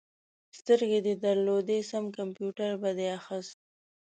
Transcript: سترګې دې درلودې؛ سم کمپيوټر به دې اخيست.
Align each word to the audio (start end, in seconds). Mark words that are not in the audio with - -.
سترګې 0.59 0.99
دې 1.05 1.13
درلودې؛ 1.23 1.79
سم 1.89 2.05
کمپيوټر 2.17 2.69
به 2.81 2.89
دې 2.97 3.07
اخيست. 3.19 3.57